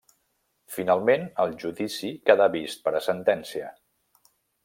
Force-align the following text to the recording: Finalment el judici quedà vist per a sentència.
Finalment 0.75 1.25
el 1.43 1.53
judici 1.63 2.09
quedà 2.29 2.49
vist 2.57 2.83
per 2.87 2.95
a 3.01 3.05
sentència. 3.11 3.69